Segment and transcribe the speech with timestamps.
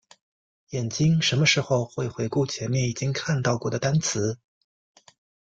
[0.69, 4.39] 眼睛什么时候会回顾前面已经看到过的单词？